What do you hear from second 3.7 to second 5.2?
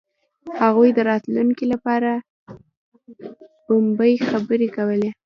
مبهمې خبرې کولې.